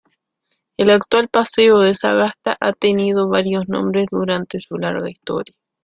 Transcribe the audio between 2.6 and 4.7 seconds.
tenido varios nombres durante